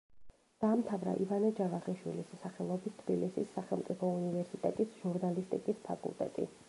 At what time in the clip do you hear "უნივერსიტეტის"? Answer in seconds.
4.23-4.97